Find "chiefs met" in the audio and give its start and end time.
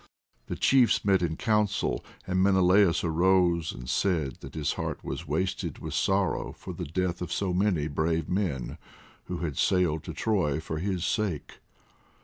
0.55-1.21